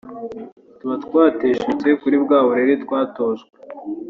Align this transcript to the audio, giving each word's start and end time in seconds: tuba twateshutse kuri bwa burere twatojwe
tuba 0.77 0.95
twateshutse 1.05 1.87
kuri 2.01 2.15
bwa 2.23 2.39
burere 2.45 2.73
twatojwe 2.83 3.47